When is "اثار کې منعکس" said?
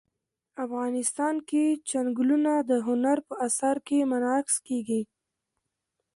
3.47-4.55